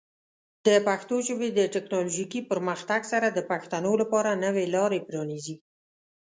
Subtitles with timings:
[0.65, 5.55] د پښتو ژبې د ټیکنالوجیکي پرمختګ سره، د پښتنو لپاره نوې لارې پرانیزي.